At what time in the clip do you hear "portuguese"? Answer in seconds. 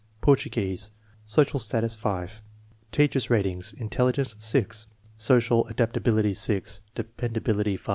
0.19-0.89